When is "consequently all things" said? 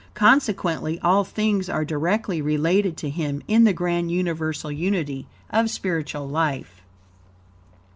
0.15-1.69